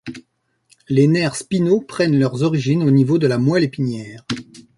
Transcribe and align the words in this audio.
Les 0.89 1.05
nerfs 1.05 1.35
spinaux 1.35 1.79
prennent 1.79 2.17
leurs 2.17 2.41
origines 2.41 2.81
au 2.81 2.89
niveau 2.89 3.19
de 3.19 3.27
la 3.27 3.37
moelle 3.37 3.63
épinière. 3.65 4.25